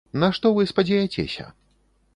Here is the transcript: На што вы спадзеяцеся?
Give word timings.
На 0.21 0.29
што 0.37 0.51
вы 0.55 0.65
спадзеяцеся? 0.71 1.49